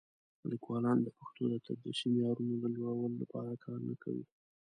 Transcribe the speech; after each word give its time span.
لیکوالان 0.51 0.97
د 1.03 1.07
پښتو 1.17 1.43
د 1.49 1.55
تدریسي 1.65 2.07
معیارونو 2.13 2.55
د 2.59 2.65
لوړولو 2.75 3.15
لپاره 3.23 3.61
کار 3.63 3.79
نه 3.89 3.95
کوي. 4.03 4.25